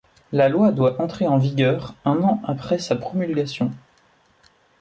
La 0.31 0.49
loi 0.49 0.71
doit 0.71 0.99
entrer 0.99 1.27
en 1.27 1.37
vigueur 1.37 1.93
un 2.05 2.23
an 2.23 2.41
après 2.47 2.79
sa 2.79 2.95
promulgation. 2.95 3.71